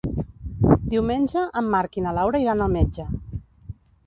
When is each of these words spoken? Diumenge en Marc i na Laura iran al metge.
Diumenge 0.93 1.43
en 1.61 1.69
Marc 1.75 2.01
i 2.01 2.05
na 2.07 2.15
Laura 2.21 2.43
iran 2.47 2.65
al 2.67 2.75
metge. 2.79 3.07